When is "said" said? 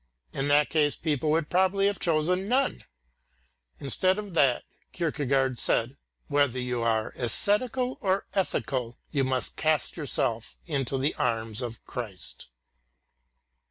5.59-5.95